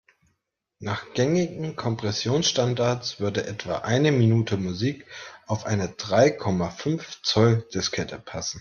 Nach 0.79 1.13
gängigen 1.13 1.75
Kompressionsstandards 1.75 3.19
würde 3.19 3.45
etwa 3.45 3.75
eine 3.81 4.11
Minute 4.11 4.57
Musik 4.57 5.05
auf 5.45 5.67
eine 5.67 5.89
drei 5.89 6.31
Komma 6.31 6.71
fünf 6.71 7.21
Zoll-Diskette 7.21 8.17
passen. 8.17 8.49